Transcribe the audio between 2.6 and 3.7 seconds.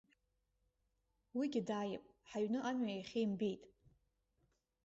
амҩа иахьа имбеит.